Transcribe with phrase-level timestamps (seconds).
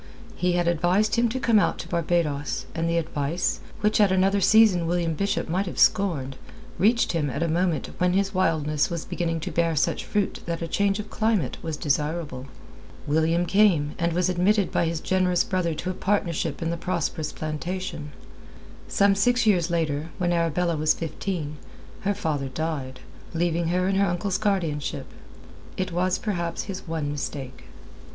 [0.35, 4.41] He had advised him to come out to Barbados; and the advice, which at another
[4.41, 6.37] season William Bishop might have scorned,
[6.79, 10.63] reached him at a moment when his wildness was beginning to bear such fruit that
[10.63, 12.47] a change of climate was desirable.
[13.05, 17.31] William came, and was admitted by his generous brother to a partnership in the prosperous
[17.31, 18.11] plantation.
[18.87, 21.57] Some six years later, when Arabella was fifteen,
[21.99, 23.01] her father died,
[23.35, 25.05] leaving her in her uncle's guardianship.
[25.77, 27.65] It was perhaps his one mistake.